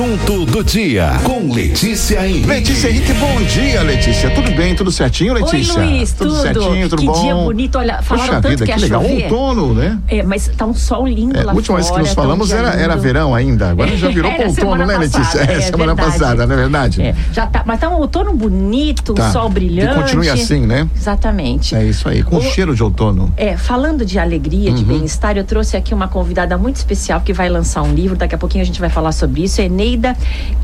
[0.00, 2.46] assunto do dia com Letícia Henrique.
[2.46, 4.30] Letícia Henrique, bom dia, Letícia.
[4.30, 4.74] Tudo bem?
[4.74, 5.78] Tudo certinho, Letícia?
[5.78, 6.40] Oi, Luiz, tudo, tudo.
[6.40, 7.20] certinho, tudo que bom?
[7.20, 9.02] dia bonito, olha, falaram Poxa tanto vida, que que ia legal.
[9.02, 9.24] chover.
[9.24, 9.98] Outono, né?
[10.08, 11.82] É, mas tá um sol lindo É, lá a última fora.
[11.82, 14.96] vez que nos tá falamos era, era verão ainda, agora já virou Era outono, né,
[14.96, 15.20] Letícia?
[15.20, 16.18] passada, é, é semana verdade.
[16.18, 17.02] passada, não é verdade?
[17.02, 19.28] É, já tá, mas tá um outono bonito, Tá.
[19.28, 19.94] um sol brilhante.
[19.96, 20.88] Que continue assim, né?
[20.96, 21.74] Exatamente.
[21.74, 23.34] É isso aí, com O- cheiro de outono.
[23.36, 24.76] É, falando de alegria, Uhum.
[24.76, 28.16] de bem-estar, eu trouxe aqui uma convidada muito especial que vai lançar um livro.
[28.16, 29.60] Daqui a pouquinho a gente vai falar sobre isso.
[29.90, 30.16] Eneida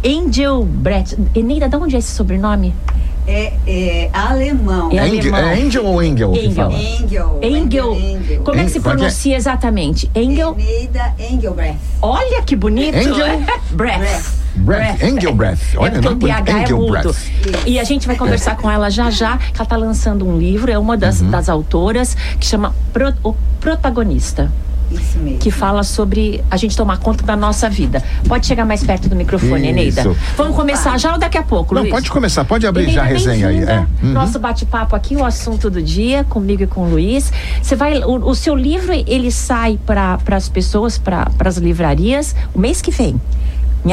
[0.04, 1.16] Engelbrett.
[1.34, 2.74] Eneida, de onde é esse sobrenome?
[3.26, 4.88] É, é alemão.
[4.92, 5.50] É Angel, alemão.
[5.50, 6.32] é Angel ou Engel?
[6.36, 6.70] Engel.
[6.70, 7.38] Engel.
[7.42, 7.94] Engel.
[7.96, 8.42] Engel.
[8.44, 8.82] Como é que se é é?
[8.84, 10.08] pronuncia exatamente?
[10.14, 10.54] Engel?
[10.56, 11.78] Eneida Engelbrecht.
[12.00, 12.96] Olha que bonito!
[12.96, 13.42] Engel?
[13.72, 14.36] Breath.
[14.54, 15.58] Breath, Engelbreath.
[15.76, 16.98] Olha, é não, o PH é mudo.
[16.98, 17.16] Engelbreath.
[17.66, 20.70] E a gente vai conversar com ela já já, que ela tá lançando um livro,
[20.70, 21.30] é uma das, Uhum.
[21.30, 24.50] das autoras, que chama Pro- O Protagonista.
[25.40, 28.02] Que fala sobre a gente tomar conta da nossa vida.
[28.28, 30.00] Pode chegar mais perto do microfone, Isso.
[30.00, 30.16] Eneida.
[30.36, 31.92] Vamos começar já ou daqui a pouco, Não, Luiz?
[31.92, 33.62] pode começar, pode abrir Eneida, já a resenha aí.
[33.62, 33.86] É.
[34.02, 34.12] Uhum.
[34.12, 37.32] Nosso bate-papo aqui, o assunto do dia, comigo e com o Luiz.
[37.62, 42.58] Você vai, o, o seu livro ele sai para as pessoas, para as livrarias, o
[42.58, 43.20] mês que vem.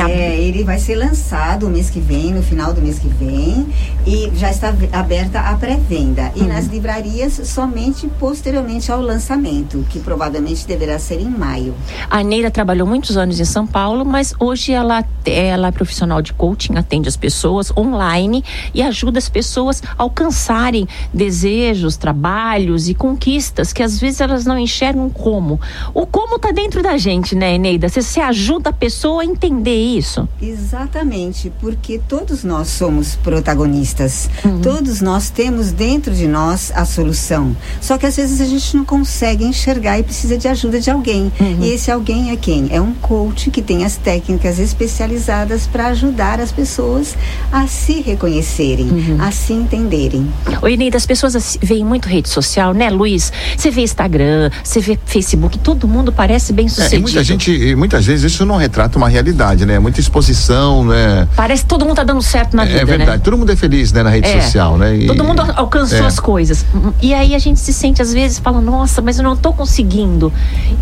[0.02, 3.68] É, ele vai ser lançado o mês que vem, no final do mês que vem,
[4.06, 6.32] e já está aberta a pré-venda.
[6.36, 6.48] E Uhum.
[6.48, 11.74] nas livrarias somente posteriormente ao lançamento, que provavelmente deverá ser em maio.
[12.10, 16.34] A Neira trabalhou muitos anos em São Paulo, mas hoje ela, ela é profissional de
[16.34, 23.72] coaching, atende as pessoas online e ajuda as pessoas a alcançarem desejos, trabalhos e conquistas
[23.74, 25.60] que às vezes elas não enxergam como.
[25.94, 27.90] O como está dentro da gente, né, Eneida?
[27.90, 30.28] Você, você ajuda a pessoa a entender isso.
[30.42, 34.30] Exatamente, porque todos nós somos protagonistas.
[34.44, 34.62] Uhum.
[34.62, 37.56] Todos nós temos dentro de nós a solução.
[37.82, 41.32] Só que às vezes a gente não consegue enxergar e precisa de ajuda de alguém.
[41.40, 41.60] Uhum.
[41.62, 42.68] E esse alguém é quem?
[42.72, 47.16] É um coach que tem as técnicas especializadas para ajudar as pessoas
[47.52, 49.18] a se reconhecerem, Uhum.
[49.20, 50.28] a se entenderem.
[50.62, 53.32] Ô, Eneida, as pessoas veem muito rede social, né, Luiz?
[53.58, 56.96] Você vê Instagram, você vê Facebook, todo mundo parece bem É, sucedido.
[56.98, 59.80] e muita gente, e muitas vezes isso não retrata uma realidade, né?
[59.80, 61.28] Muita exposição, né?
[61.36, 63.12] Parece que todo mundo tá dando certo na vida, é verdade.
[63.12, 63.18] né?
[63.24, 64.42] Todo mundo é feliz, né, na rede É.
[64.42, 64.96] social, né?
[64.96, 66.06] E- Todo mundo al- alcançou É.
[66.06, 66.66] as coisas.
[67.02, 70.32] E aí a gente se sente, às vezes, fala, nossa, mas eu não tô conseguindo.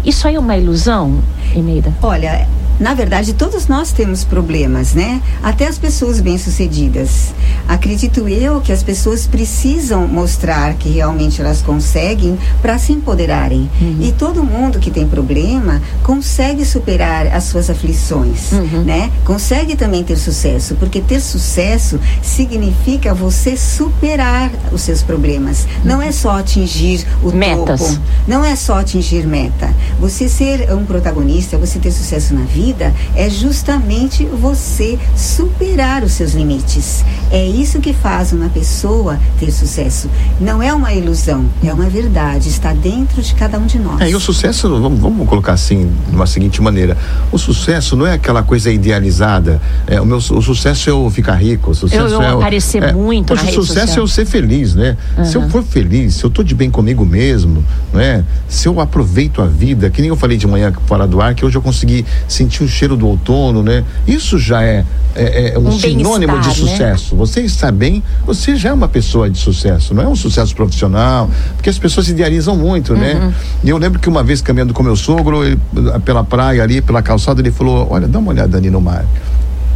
[0.06, 1.20] Isso aí é uma ilusão,
[1.56, 1.94] Eneida?
[2.02, 2.48] Olha,
[2.82, 5.22] na verdade, todos nós temos problemas, né?
[5.44, 7.32] Até as pessoas bem-sucedidas.
[7.68, 13.70] Acredito eu que as pessoas precisam mostrar que realmente elas conseguem para se empoderarem.
[14.00, 18.52] E todo mundo que tem problema consegue superar as suas aflições,
[18.84, 19.12] né?
[19.24, 25.68] Consegue também ter sucesso, porque ter sucesso significa você superar os seus problemas.
[25.86, 27.80] Não é só atingir o Metas.
[27.80, 28.02] topo.
[28.28, 29.72] Não é só atingir meta.
[30.00, 32.71] Você ser um protagonista, você ter sucesso na vida,
[33.16, 37.04] é justamente você superar os seus limites.
[37.32, 40.10] É isso que faz uma pessoa ter sucesso.
[40.40, 42.50] Não é uma ilusão, é uma verdade.
[42.50, 44.02] Está dentro de cada um de nós.
[44.02, 46.98] É, e o sucesso, vamos, vamos colocar assim, de uma seguinte maneira:
[47.32, 49.62] o sucesso não é aquela coisa idealizada.
[49.88, 51.72] É, o, meu, o sucesso é eu ficar rico.
[51.72, 53.98] O sucesso Eu- eu é o- aparecer é, muito poxa, na O rede sucesso social.
[53.98, 54.98] é eu ser feliz, né?
[55.24, 58.24] Se eu for feliz, se eu tô de bem comigo mesmo, né?
[58.48, 61.46] Se eu aproveito a vida, que nem eu falei de manhã fora do ar, que
[61.46, 63.84] hoje eu consegui sentir o cheiro do outono, né?
[64.06, 64.84] Isso já é,
[65.16, 66.54] é- é um, Um sinônimo de né?
[66.54, 67.16] sucesso.
[67.16, 71.30] Você está bem, você já é uma pessoa de sucesso, não é um sucesso profissional,
[71.56, 73.00] porque as pessoas se idealizam muito, Uhum.
[73.00, 73.34] né?
[73.64, 75.60] E eu lembro que uma vez caminhando com meu sogro, ele,
[76.04, 79.06] pela praia ali, pela calçada, ele falou: Olha, dá uma olhada ali no mar.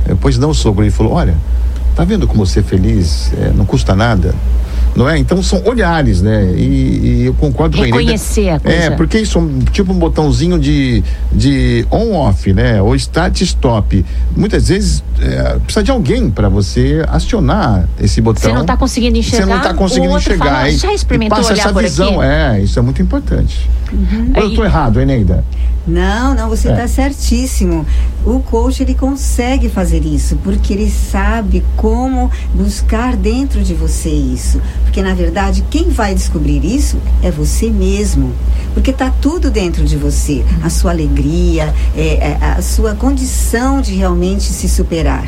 [0.05, 1.35] Depois dá um sogro, ele falou: Olha,
[1.95, 4.33] tá vendo como ser feliz é, não custa nada?
[4.95, 5.17] Não é?
[5.17, 6.53] Então são olhares, né?
[6.55, 6.61] E,
[7.21, 7.91] e eu concordo com ele.
[7.91, 8.77] Reconhecer a coisa.
[8.77, 12.81] É, porque isso é um, tipo um botãozinho de, de on-off, né?
[12.81, 14.05] Ou start stop.
[14.35, 18.41] Muitas vezes é, precisa de alguém para você acionar esse botão.
[18.49, 20.55] Você não tá conseguindo enxergar, Você não está o conseguindo outro enxergar.
[20.61, 22.21] fala, "Já experimentou passa olhar essa por visão.
[22.21, 23.69] aqui?" É, isso é muito importante.
[24.35, 25.43] Ou eu tô errado, Eneida?
[25.87, 26.71] Não, não, você É.
[26.71, 27.85] está certíssimo.
[28.25, 34.59] O coach ele consegue fazer isso porque ele sabe como buscar dentro de você isso.
[34.83, 38.33] Porque na verdade quem vai descobrir isso é você mesmo.
[38.73, 40.43] Porque está tudo dentro de você.
[40.63, 45.27] A sua alegria, é, é, a sua condição de realmente se superar.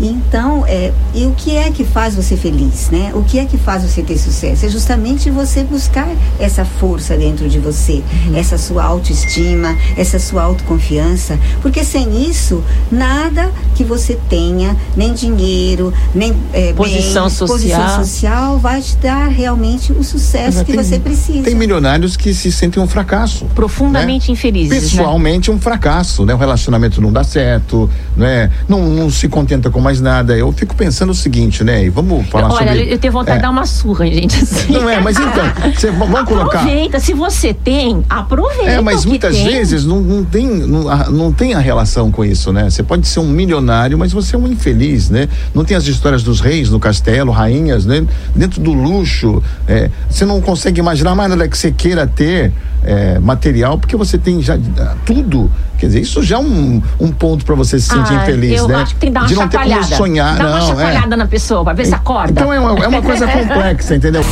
[0.00, 3.12] Então, é, e o que é que faz você feliz, né?
[3.14, 4.64] O que é que faz você ter sucesso?
[4.64, 6.08] É justamente você buscar
[6.40, 8.02] essa força dentro de você,
[8.34, 11.38] essa sua autoestima, essa sua autoconfiança.
[11.60, 17.58] Porque sem isso isso, nada que você tenha, nem dinheiro, nem é, posição, bens, social.
[17.58, 21.42] posição social, vai te dar realmente o sucesso que tem, você precisa.
[21.42, 23.44] Tem milionários que se sentem um fracasso.
[23.54, 24.32] Profundamente né?
[24.32, 24.70] infelizes.
[24.70, 24.80] né?
[24.80, 26.34] Pessoalmente, um fracasso, né?
[26.34, 28.50] O relacionamento não dá certo, né?
[28.68, 30.36] Não, não se contenta com mais nada.
[30.36, 31.84] Eu fico pensando o seguinte, né?
[31.84, 32.92] E vamos falar Olha, sobre.
[32.92, 33.36] eu tenho vontade é.
[33.36, 34.36] de dar uma surra, em gente.
[34.42, 34.72] Assim.
[34.72, 36.60] Não é, mas então, cê, vamos colocar.
[36.60, 38.70] Aproveita, se você tem, aproveita.
[38.70, 39.46] É, mas o que muitas tem.
[39.46, 42.68] vezes não, não tem não, a- não tem a relação com isso, né?
[42.68, 45.28] Você pode ser um milionário, mas você é um infeliz, né?
[45.54, 48.04] Não tem as histórias dos reis no castelo, rainhas, né?
[48.34, 52.52] Dentro do luxo, é, você não consegue imaginar mais nada que você queira ter
[52.82, 54.58] é, material, porque você tem já
[55.04, 55.50] tudo.
[55.78, 58.68] Quer dizer, isso já é um, um ponto para você se sentir Ah, infeliz, eu
[58.68, 58.74] né?
[58.76, 61.16] acho que tem que dar uma De não ter como sonhar, Dá uma não, chacoalhada
[61.16, 62.32] na pessoa, pra ver se acorda.
[62.32, 64.24] Então é uma, é uma coisa complexa, entendeu?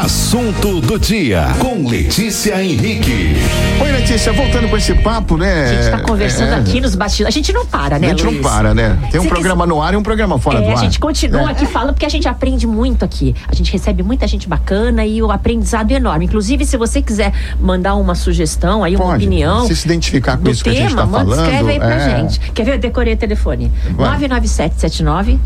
[0.00, 3.34] Assunto do dia com Letícia Henrique.
[3.80, 5.64] Oi, Letícia, voltando com esse papo, né?
[5.64, 7.34] A gente tá conversando É, aqui nos bastidores.
[7.34, 8.42] A gente não para, né, A gente não Luiz?
[8.46, 8.98] para, né?
[9.10, 10.74] Tem um Você programa no ar e um programa fora do É, ar.
[10.74, 11.52] a gente continua É.
[11.52, 13.34] aqui falando porque a gente aprende muito aqui.
[13.48, 16.26] A gente recebe muita gente bacana e o aprendizado é enorme.
[16.26, 19.24] Inclusive, se você quiser mandar uma sugestão, aí uma Pode.
[19.24, 19.66] opinião.
[19.66, 21.78] Se se identificar com do isso que a tema, gente tá manda, falando, escreve aí
[21.78, 22.18] pra é.
[22.18, 22.38] gente.
[22.52, 22.74] Quer ver?
[22.74, 23.72] Eu decorei o telefone.
[23.92, 24.18] Vai.
[24.28, 25.38] 99779-1045.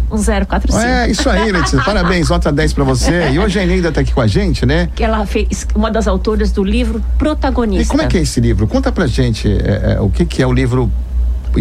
[0.84, 1.80] É, isso aí, Letícia.
[1.86, 3.30] Parabéns, nota 10 pra você.
[3.30, 4.88] E hoje a Eneida tá aqui com a gente, né?
[4.94, 7.82] Que ela fez uma das autoras do livro Protagonista.
[7.84, 8.66] E como é que é esse livro?
[8.66, 10.90] Conta pra gente é, é, o que, que é o livro.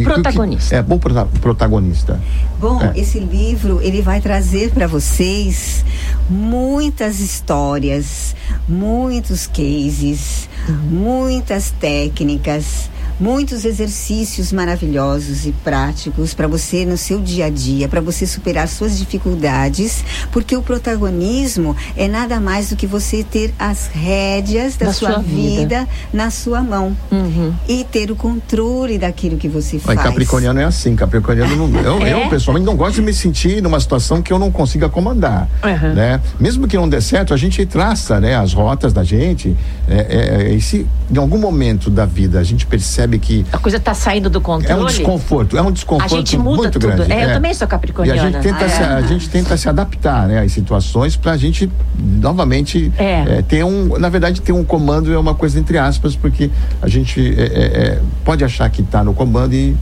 [0.03, 0.75] Protagonista.
[0.75, 2.19] É, bom prota- protagonista.
[2.59, 2.91] Bom, É.
[2.99, 5.83] esse livro ele vai trazer para vocês
[6.29, 8.35] muitas histórias,
[8.67, 10.47] muitos cases,
[10.91, 12.87] muitas técnicas,
[13.19, 18.67] muitos exercícios maravilhosos e práticos para você no seu dia a dia, para você superar
[18.67, 24.87] suas dificuldades, porque o protagonismo é nada mais do que você ter as rédeas da,
[24.87, 25.59] Da sua, sua vida.
[25.61, 27.53] vida na sua mão Uhum.
[27.67, 30.01] e ter o controle daquilo que você Mas faz.
[30.01, 31.69] Capricorniano é assim, Capricorniano não.
[31.79, 32.13] Eu, É?
[32.25, 35.49] eu, pessoalmente, não gosto de me sentir numa situação que eu não consiga comandar.
[35.63, 35.93] Uhum.
[35.93, 36.19] Né?
[36.39, 39.55] Mesmo que não dê certo, a gente traça né, as rotas da gente.
[39.87, 43.79] é, é, e se em algum momento da vida a gente percebe que A coisa
[43.79, 44.83] tá saindo do é controle.
[44.83, 46.87] um desconforto, é um A desconforto gente muda muito tudo.
[46.95, 47.11] grande.
[47.11, 48.21] É, eu também sou E a capricorniana.
[48.31, 48.69] gente tenta, É.
[48.69, 53.37] se, a gente tenta se adaptar né, às situações para a gente novamente É.
[53.37, 53.97] é, ter um.
[53.97, 56.49] Na verdade, ter um comando é uma coisa entre aspas, porque
[56.81, 57.45] a gente é, é,
[57.93, 59.75] é, pode achar que está no comando e.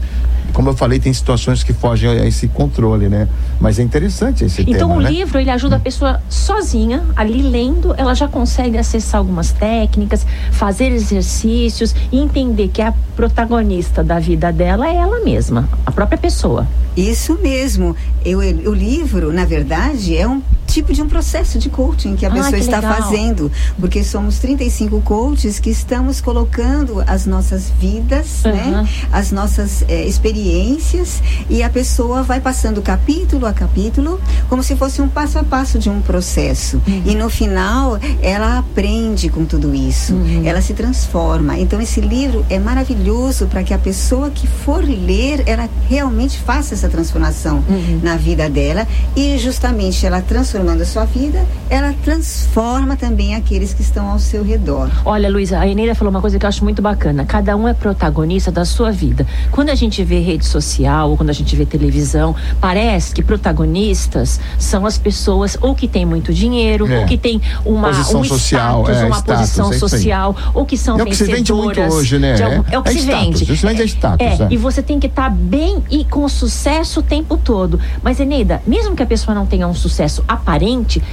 [0.52, 3.28] Como eu falei, tem situações que fogem a esse controle, né?
[3.60, 5.10] Mas é interessante esse Então tema, o né?
[5.10, 10.92] livro ele ajuda a pessoa sozinha, ali lendo, ela já consegue acessar algumas técnicas, fazer
[10.92, 16.66] exercícios e entender que a protagonista da vida dela é ela mesma, a própria pessoa.
[16.96, 17.94] Isso mesmo.
[18.24, 20.42] Eu, o livro, na verdade, é um
[20.78, 22.94] tipo de um processo de coaching que a Ah, pessoa que está legal.
[23.02, 23.50] fazendo.
[23.80, 28.52] Porque somos 35 coaches que estamos colocando as nossas vidas, Uhum.
[28.52, 28.88] né?
[29.12, 31.20] as nossas eh, experiências,
[31.50, 35.78] e a pessoa vai passando capítulo a capítulo, como se fosse um passo a passo
[35.80, 36.80] de um processo.
[36.86, 37.02] Uhum.
[37.06, 40.42] E no final, ela aprende com tudo isso, Uhum.
[40.46, 41.58] ela se transforma.
[41.58, 46.74] Então, esse livro é maravilhoso para que a pessoa que for ler, ela realmente faça
[46.74, 48.00] essa transformação Uhum.
[48.02, 48.86] na vida dela
[49.16, 50.20] e justamente ela
[50.68, 54.90] transformando a sua vida, ela transforma também aqueles que estão ao seu redor.
[55.04, 57.24] Olha, Luísa, a Eneida falou uma coisa que eu acho muito bacana.
[57.24, 59.26] Cada um é protagonista da sua vida.
[59.50, 64.40] Quando a gente vê rede social, ou quando a gente vê televisão, parece que protagonistas
[64.58, 67.00] são as pessoas ou que têm muito dinheiro, É.
[67.00, 70.66] ou que têm uma, Posição um social, status, é, uma status, posição é social, ou
[70.66, 72.42] que são É o que se vende muito hoje, né?
[72.42, 73.52] algum- É, o que É se status, vende.
[73.52, 74.48] isso vende é status, É, é.
[74.50, 77.80] e você tem que estar bem e com sucesso o tempo todo.
[78.02, 80.57] Mas, Eneida, mesmo que a pessoa não tenha um sucesso aparente,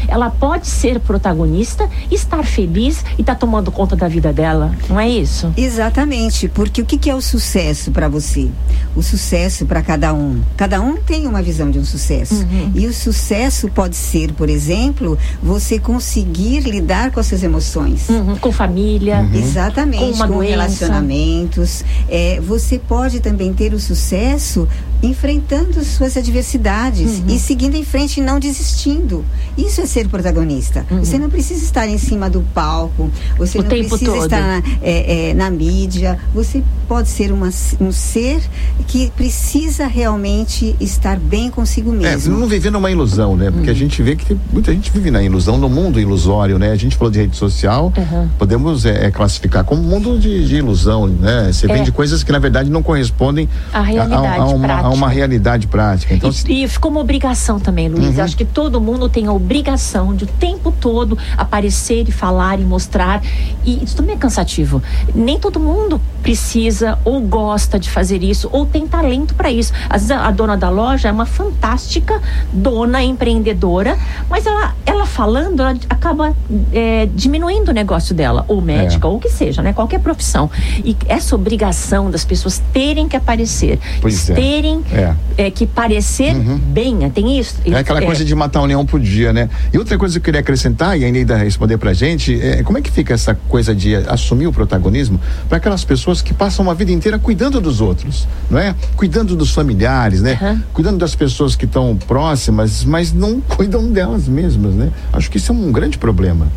[0.07, 4.71] ela pode ser protagonista, estar feliz e estar tomando conta da vida dela.
[4.89, 5.51] Não é isso?
[5.55, 8.47] Exatamente, porque o que, que é o sucesso para você?
[8.95, 10.41] O sucesso para cada um.
[10.57, 12.35] Cada um tem uma visão de um sucesso.
[12.35, 12.71] Uhum.
[12.75, 18.07] E o sucesso pode ser, por exemplo, você conseguir lidar com as suas emoções.
[18.09, 19.17] Uhum, com família.
[19.19, 19.35] Uhum.
[19.35, 20.51] Exatamente, Com doença.
[20.51, 21.83] relacionamentos.
[22.09, 24.67] É, você pode também ter o sucesso
[25.03, 27.25] enfrentando suas adversidades Uhum.
[27.35, 29.25] e seguindo em frente e não desistindo.
[29.58, 30.86] Isso é ser protagonista.
[30.91, 33.63] Você não precisa estar em cima do palco, você Uhum.
[33.63, 34.24] O não tempo precisa todo.
[34.25, 36.20] estar na, é, é, na mídia.
[36.34, 38.41] Você pode ser uma, um ser
[38.88, 42.38] que precisa realmente estar bem consigo É, mesmo.
[42.38, 43.48] não viver numa ilusão, né?
[43.48, 43.53] Uhum.
[43.53, 46.72] Porque a gente vê que tem, muita gente vive na ilusão, no mundo ilusório, né?
[46.72, 48.27] A gente falou de rede social, Uhum.
[48.38, 51.50] podemos é, é, classificar como um mundo de, de ilusão, né?
[51.51, 51.74] Você É.
[51.74, 55.67] vende coisas que na verdade não correspondem A realidade a, a uma, a uma realidade
[55.67, 56.13] prática.
[56.13, 58.05] Então, se- E, e ficou uma obrigação também, Luiz.
[58.10, 58.13] Uhum.
[58.17, 62.60] Eu acho que todo mundo tem a obrigação de o tempo todo aparecer e falar
[62.60, 63.24] e mostrar.
[63.63, 64.84] E isso também é cansativo.
[65.15, 69.72] Nem todo mundo precisa ou gosta de fazer isso ou tem talento para isso.
[69.89, 73.98] Às vezes a dona da loja é uma fantástica dona empreendedora,
[74.29, 76.34] mas ela, ela falando, ela acaba
[76.74, 79.10] é, diminuindo o negócio dela, ou médica, É.
[79.10, 79.72] ou o que seja, né?
[79.72, 80.51] Qualquer profissão.
[80.84, 84.34] E essa obrigação das pessoas terem que aparecer, Pois é.
[84.34, 85.13] terem É.
[85.38, 87.55] é, que parecer bem, tem isso.
[87.65, 89.50] É aquela coisa de matar um leão por dia, né?
[89.71, 92.77] E outra coisa que eu queria acrescentar, e a Eneida responder pra gente, é como
[92.77, 96.75] é que fica essa coisa de assumir o protagonismo para aquelas pessoas que passam uma
[96.75, 98.75] vida inteira cuidando dos outros, não é?
[98.95, 100.38] Cuidando dos familiares, né?
[100.41, 100.63] Aham.
[100.74, 104.91] Cuidando das pessoas que estão próximas, mas não cuidam delas mesmas, né?
[105.13, 106.47] Acho que isso é um grande problema.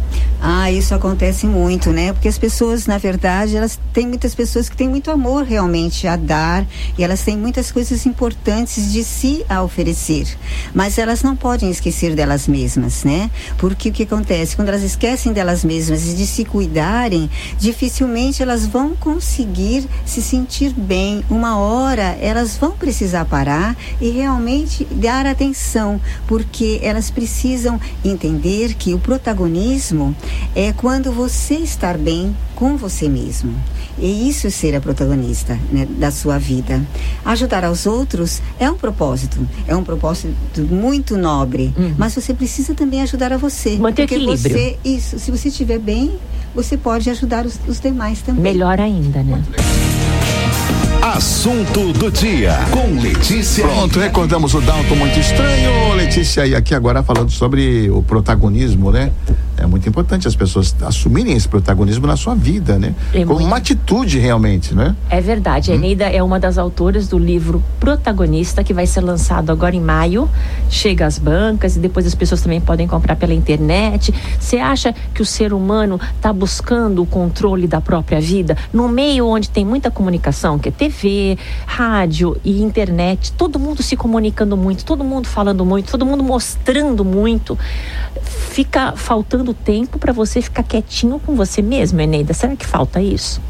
[0.41, 2.13] Ah, isso acontece muito, né?
[2.13, 6.15] Porque as pessoas, na verdade, elas têm muitas pessoas que têm muito amor realmente a
[6.15, 6.65] dar
[6.97, 10.29] e elas têm muitas coisas importantes de si a oferecer.
[10.73, 13.31] Mas elas não podem esquecer delas mesmas, né?
[13.57, 14.55] Porque o que acontece?
[14.55, 20.73] Quando elas esquecem delas mesmas e de se cuidarem, dificilmente elas vão conseguir se sentir
[20.73, 21.25] bem.
[21.29, 28.95] Uma hora elas vão precisar parar e realmente dar atenção, porque elas precisam entender que
[28.95, 30.15] o protagonismo
[30.55, 33.55] é quando você estar bem com você mesmo.
[33.99, 36.81] E isso é ser a protagonista né, da sua vida.
[37.25, 43.03] Ajudar aos outros é um propósito, é um propósito muito nobre, mas você precisa também
[43.03, 43.77] ajudar a você.
[43.77, 44.57] Manter porque equilíbrio.
[44.57, 46.19] você, isso, se você estiver bem,
[46.55, 48.43] você pode ajudar os, os demais também.
[48.43, 49.43] Melhor ainda, né?
[51.03, 53.67] Assunto do dia com Letícia.
[53.67, 55.95] Pronto, recordamos o Dalton muito estranho.
[55.95, 59.11] Letícia, e aqui agora falando sobre o protagonismo, né?
[59.57, 62.95] É muito importante as pessoas assumirem esse protagonismo na sua vida, né?
[63.13, 63.47] É Como muito.
[63.47, 64.95] uma atitude realmente, né?
[65.11, 65.73] É verdade.
[65.73, 69.81] A Eneida é uma das autoras do livro Protagonista, que vai ser lançado agora em
[69.81, 70.31] maio.
[70.71, 74.15] Chega às bancas e depois as pessoas também podem comprar pela internet.
[74.39, 78.57] Você acha que o ser humano está buscando o controle da própria vida?
[78.73, 80.98] No meio onde tem muita comunicação, que é TV,
[81.67, 87.05] rádio e internet, todo mundo se comunicando muito, todo mundo falando muito, todo mundo mostrando
[87.05, 87.59] muito.
[88.23, 92.35] Fica faltando tempo para você ficar quietinho com você mesmo, Eneida.
[92.35, 93.41] Será que falta isso?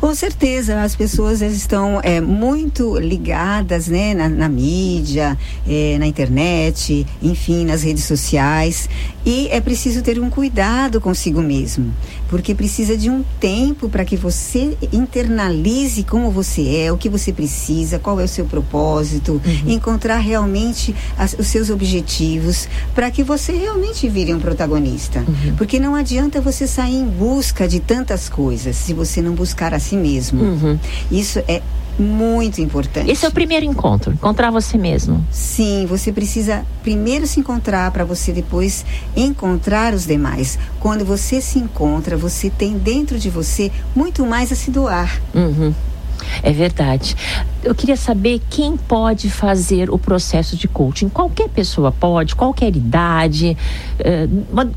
[0.00, 5.36] Com certeza, as pessoas estão é, muito ligadas né, na, na mídia,
[5.68, 8.88] é, na internet, enfim, nas redes sociais.
[9.26, 11.92] E é preciso ter um cuidado consigo mesmo,
[12.30, 17.30] porque precisa de um tempo para que você internalize como você é, o que você
[17.30, 23.52] precisa, qual é o seu propósito, encontrar realmente as- os seus objetivos, para que você
[23.52, 25.22] realmente vire um protagonista.
[25.58, 29.78] Porque não adianta você sair em busca de tantas coisas se você não buscar a
[29.78, 30.42] si mesmo.
[30.42, 30.78] Uhum.
[31.10, 31.62] Isso é
[31.98, 33.10] muito importante.
[33.10, 35.24] Esse é o primeiro encontro, encontrar você mesmo.
[35.30, 40.58] Sim, você precisa primeiro se encontrar para você depois encontrar os demais.
[40.78, 45.20] Quando você se encontra, você tem dentro de você muito mais a se doar.
[45.34, 45.74] Uhum.
[46.42, 47.16] É verdade.
[47.62, 51.08] Eu queria saber quem pode fazer o processo de coaching.
[51.08, 53.56] Qualquer pessoa pode, qualquer idade,
[53.98, 54.70] eh, uma,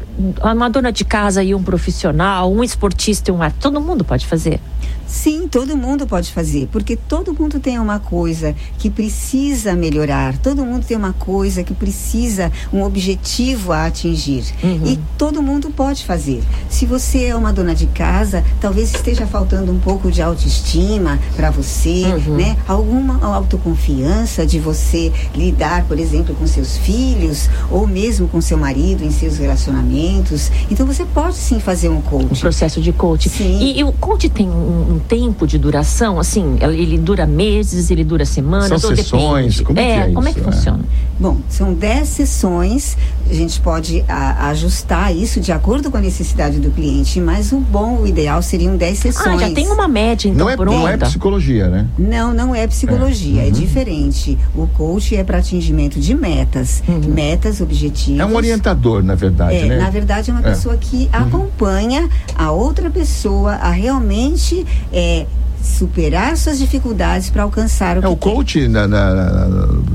[0.53, 4.25] uma dona de casa e um profissional, um esportista e um atleta, todo mundo pode
[4.25, 4.59] fazer.
[5.07, 10.65] Sim, todo mundo pode fazer, porque todo mundo tem uma coisa que precisa melhorar, todo
[10.65, 14.43] mundo tem uma coisa que precisa, um objetivo a atingir.
[14.85, 16.41] E todo mundo pode fazer.
[16.69, 21.51] Se você é uma dona de casa, talvez esteja faltando um pouco de autoestima para
[21.51, 22.57] você, né?
[22.67, 29.03] Alguma autoconfiança de você lidar, por exemplo, com seus filhos ou mesmo com seu marido
[29.03, 30.51] em seus relacionamentos.
[30.71, 32.41] Então você pode sim fazer um Um coaching.
[32.41, 33.29] processo de coaching.
[33.29, 33.59] Sim.
[33.59, 38.03] E, e o coaching tem um, um tempo de duração, assim, ele dura meses, ele
[38.03, 39.63] dura semanas, São sessões, depende.
[39.63, 40.39] como é que é como é isso?
[40.41, 40.51] que É.
[40.51, 40.79] funciona?
[41.19, 42.97] Bom, são 10 sessões.
[43.29, 47.57] A gente pode a- ajustar isso de acordo com a necessidade do cliente, mas o
[47.57, 49.41] bom, o ideal seriam 10 sessões.
[49.41, 50.77] Ah, já tem uma média, então, não, é, pronta.
[50.77, 51.87] não é psicologia, né?
[51.97, 54.37] Não, não é psicologia, é, diferente.
[54.55, 58.19] O coach é para atingimento de metas, metas, objetivos.
[58.19, 59.77] É um orientador, na verdade, É, né?
[59.77, 60.49] na verdade é uma É.
[60.49, 65.25] pessoa que acompanha a outra pessoa a realmente é,
[65.61, 68.29] superar suas dificuldades para alcançar o que É, o quer.
[68.33, 69.47] coach na- na- na-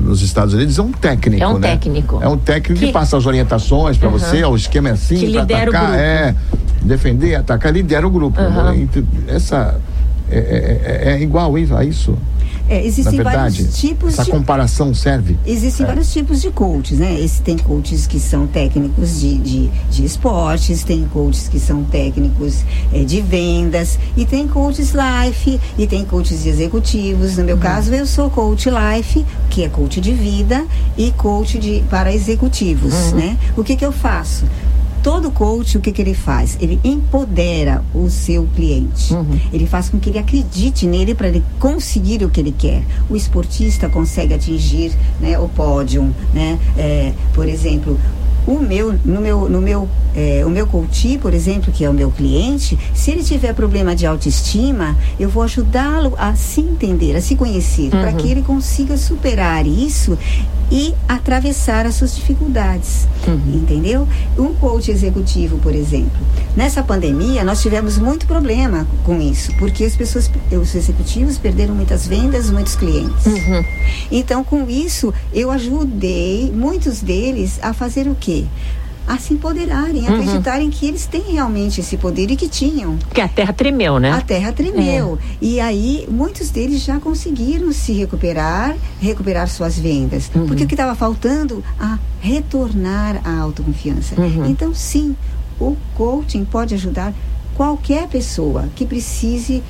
[0.03, 1.67] nos Estados Unidos é um técnico, É um né?
[1.69, 2.19] técnico.
[2.21, 4.17] É um técnico que, Que- passa as orientações para Aham.
[4.17, 5.97] você, o esquema é assim, Que para o atacar, grupo.
[5.99, 6.35] é
[6.81, 8.39] defender, atacar, lidera o grupo.
[8.41, 8.75] Aham.
[8.75, 9.79] Então, Essa
[10.31, 12.17] é, é- é- é igual a isso.
[12.69, 15.37] É, existem Na verdade, vários tipos essa de comparação serve.
[15.45, 15.87] Existem É.
[15.87, 17.19] vários tipos de coaches, né?
[17.19, 22.63] Esse tem coaches que são técnicos de, de, de esportes, tem coaches que são técnicos
[22.93, 27.37] eh, de vendas, e tem coaches life, e tem coaches de executivos.
[27.37, 27.61] No meu Uhum.
[27.61, 30.63] caso, eu sou coach life, que é coach de vida,
[30.97, 33.15] e coach de, para executivos, Uhum.
[33.17, 33.37] né?
[33.57, 34.45] O que, que eu faço?
[35.03, 36.57] Todo coach, o que, que ele faz?
[36.59, 39.13] Ele empodera o seu cliente.
[39.53, 42.83] Ele faz com que ele acredite nele para ele conseguir o que ele quer.
[43.09, 46.59] O esportista consegue atingir né, o pódio, né?
[46.77, 47.97] É, por exemplo,
[48.47, 51.93] o meu, no meu, no meu, é, o meu coach, por exemplo, que é o
[51.93, 57.21] meu cliente, se ele tiver problema de autoestima, eu vou ajudá-lo a se entender, a
[57.21, 60.17] se conhecer, para que ele consiga superar isso
[60.71, 63.07] e atravessar as suas dificuldades.
[63.47, 64.07] Entendeu?
[64.37, 66.11] Um coach executivo, por exemplo.
[66.55, 72.07] Nessa pandemia, nós tivemos muito problema com isso, porque as pessoas, os executivos perderam muitas
[72.07, 73.25] vendas, muitos clientes.
[74.11, 78.28] Então, com isso, eu ajudei muitos deles a fazer o quê?
[79.07, 82.95] A se empoderarem, a acreditarem que eles têm realmente esse poder e que tinham.
[82.97, 84.11] Porque a terra tremeu, né?
[84.11, 85.17] A terra tremeu.
[85.41, 90.29] E aí, muitos deles já conseguiram se recuperar, recuperar suas vendas.
[90.29, 91.63] Porque o que estava faltando?
[91.79, 94.13] A retornar à autoconfiança.
[94.47, 95.15] Então, sim,
[95.59, 97.11] o coaching pode ajudar
[97.55, 99.63] qualquer pessoa que precise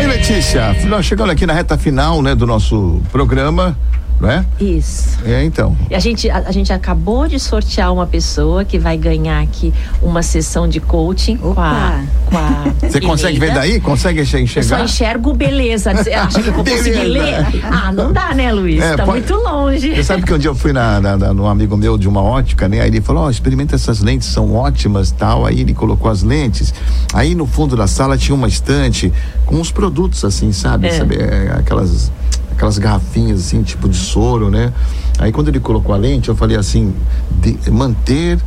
[0.00, 3.76] Ei, Letícia, nós chegando aqui na reta final, né, do nosso programa,
[4.20, 4.44] não é?
[4.60, 5.18] Isso.
[5.24, 5.76] É, então.
[5.90, 9.72] E a gente, a, a gente acabou de sortear uma pessoa que vai ganhar aqui
[10.02, 13.80] uma sessão de coaching com a, com a Você consegue ver daí?
[13.80, 14.84] Consegue Eu só enxergar?
[14.84, 15.90] enxergo beleza.
[15.92, 17.48] Acha que eu vou conseguir Beleza.
[17.50, 17.64] ler?
[17.64, 18.80] Ah, não dá, né, Luiz?
[18.82, 19.94] É, tá pode- muito longe.
[19.94, 22.22] Você sabe que um dia eu fui na, na, na- num amigo meu de uma
[22.22, 22.80] ótica, né?
[22.80, 25.44] Aí ele falou, ó, experimenta essas lentes, são ótimas tal.
[25.44, 26.72] Aí ele colocou as lentes.
[27.12, 29.12] Aí no fundo da sala tinha uma estante
[29.44, 30.86] com uns produtos assim, sabe?
[30.86, 30.90] É.
[30.92, 32.10] Sabe, é, aquelas,
[32.64, 34.72] aquelas garrafinhas assim, tipo de soro, né?
[35.18, 36.94] Aí quando ele colocou a lente, eu falei assim,
[37.70, 38.38] manter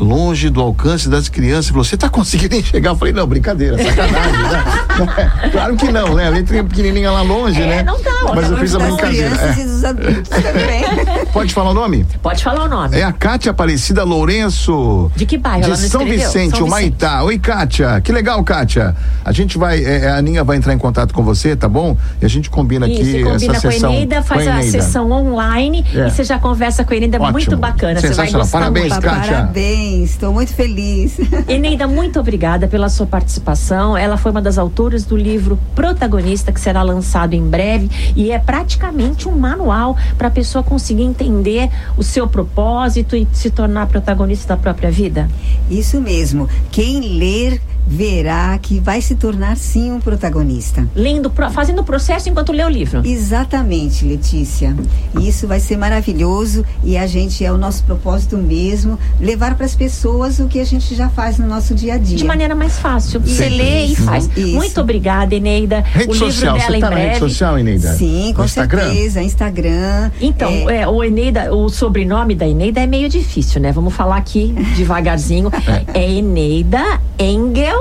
[0.00, 1.66] longe do alcance das crianças.
[1.66, 2.90] Ele falou, você tá conseguindo enxergar?
[2.90, 5.30] Eu falei, não, brincadeira, sacanagem, né?
[5.52, 6.26] Claro que não, né?
[6.26, 7.82] A letra pequenininha lá longe, É, né?
[7.82, 9.30] não dá, Mas eu fiz a brincadeira.
[9.30, 9.60] crianças é.
[9.60, 11.26] e dos adultos também.
[11.32, 12.06] Pode falar o nome?
[12.22, 12.96] Pode falar o nome.
[12.98, 15.10] É a Cátia Aparecida Lourenço.
[15.16, 15.62] De que bairro?
[15.70, 16.26] De São escreveu?
[16.26, 17.22] Vicente, São o Maitá.
[17.22, 18.00] Oi, Kátia.
[18.00, 18.94] Que legal, Kátia.
[19.24, 21.96] A gente vai, é, a Aninha vai entrar em contato com você, tá bom?
[22.20, 23.92] E a gente combina aqui Isso, e combina essa com a sessão.
[23.92, 26.06] Eneida, faz com a sessão online É.
[26.06, 27.32] e você já conversa com a Eneida, Ótimo.
[27.32, 28.00] muito bacana.
[28.00, 28.40] Você vai Sensacional.
[28.42, 29.02] gostar Parabéns, muito.
[29.02, 29.32] Kátia.
[29.34, 31.18] Parabéns, estou muito feliz.
[31.48, 33.96] Eneida, muito obrigada pela sua participação.
[33.96, 38.38] Ela foi uma das autoras do livro Protagonista, que será lançado em breve e é
[38.38, 44.54] praticamente um manual para a pessoa conseguir entender o seu propósito e se tornar protagonista
[44.54, 45.28] da própria vida.
[45.70, 46.48] Isso mesmo.
[46.70, 50.86] Quem ler verá que vai se tornar sim um protagonista.
[50.94, 53.02] Lendo, fazendo o processo enquanto lê o livro.
[53.04, 54.76] Exatamente, Letícia.
[55.20, 59.74] Isso vai ser maravilhoso e a gente é o nosso propósito mesmo levar para as
[59.74, 62.16] pessoas o que a gente já faz no nosso dia a dia.
[62.16, 63.20] De maneira mais fácil.
[63.20, 64.30] Você lê e faz.
[64.36, 64.54] Isso.
[64.54, 65.80] Muito obrigada, Eneida.
[65.80, 67.08] Rede o livro social, dela você em tá na breve.
[67.08, 67.92] rede social, Eneida?
[67.94, 68.84] Sim, com Instagram?
[68.84, 69.22] certeza.
[69.22, 70.10] Instagram.
[70.20, 73.72] Então, É, é, o Eneida, o sobrenome da Eneida é meio difícil, né?
[73.72, 75.50] Vamos falar aqui devagarzinho.
[75.92, 77.79] é Eneida Engel.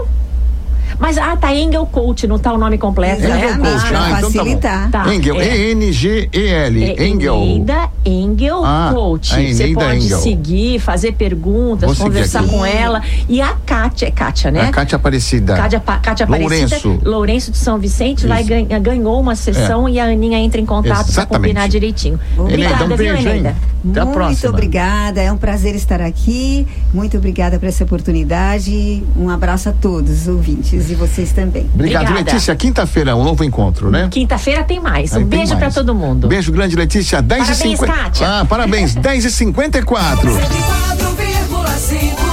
[0.99, 3.37] Mas, ah, tá Engel Coach, não tá o nome completo, né?
[3.37, 4.31] Engel Coach, ah, para então tá bom.
[4.31, 4.91] facilitar.
[4.91, 5.13] Tá.
[5.13, 5.57] Engel, é.
[5.57, 6.83] E-N-G-E-L.
[6.97, 7.35] É Engel.
[7.41, 9.29] Eneida Engel Ah, Coach.
[9.29, 10.19] Você Eneida pode Engel.
[10.19, 13.01] seguir, fazer perguntas, Vou conversar com ela.
[13.27, 14.61] E a Kátia, é Kátia, né?
[14.61, 15.55] A Cátia Aparecida.
[15.55, 16.99] Cátia, Pa- Cátia Aparecida, Lourenço.
[17.09, 18.51] Lourenço de São Vicente, lá Isso.
[18.53, 18.61] É.
[18.63, 22.19] ganha- ganhou uma sessão e a Aninha entra em contato para combinar direitinho.
[22.37, 23.15] Eneida, Obrigada, um viu?
[23.15, 23.55] Eneida?
[23.89, 24.49] Até a Muito próxima.
[24.51, 26.67] obrigada, é um prazer estar aqui.
[26.93, 29.01] Muito obrigada por essa oportunidade.
[29.17, 31.69] Um abraço a todos os ouvintes e vocês também.
[31.73, 32.31] Obrigado, Obrigada.
[32.31, 32.55] Letícia.
[32.55, 34.07] Quinta-feira, um novo encontro, né?
[34.09, 35.13] Quinta-feira tem mais.
[35.13, 36.27] Aí Um tem beijo para todo mundo.
[36.27, 37.21] Beijo grande, Letícia.
[37.21, 37.93] 10 Parabéns, e 50.
[37.93, 38.27] Kátia.
[38.27, 38.95] Ah, parabéns.
[38.95, 42.28] 10 e 54 104,1